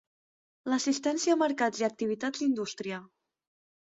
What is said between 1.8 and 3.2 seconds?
i a activitats d'indústria.